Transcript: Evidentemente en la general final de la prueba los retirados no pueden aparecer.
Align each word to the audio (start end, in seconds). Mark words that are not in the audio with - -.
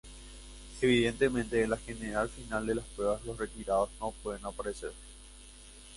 Evidentemente 0.81 1.61
en 1.63 1.69
la 1.69 1.77
general 1.77 2.27
final 2.27 2.65
de 2.65 2.73
la 2.73 2.81
prueba 2.81 3.19
los 3.23 3.37
retirados 3.37 3.91
no 3.99 4.09
pueden 4.23 4.43
aparecer. 4.43 4.93